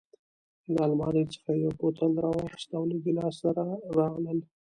[0.73, 3.63] له المارۍ څخه یې یو بوتل راواخیست او له ګیلاس سره
[3.97, 4.39] راغلل.